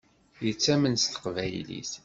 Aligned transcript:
Yettamen 0.45 0.95
s 0.97 1.03
teqbaylit. 1.05 1.91